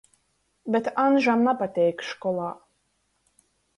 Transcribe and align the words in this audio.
Bet 0.75 0.87
Aņžam 1.03 1.45
napateik 1.49 2.03
školā. 2.13 2.49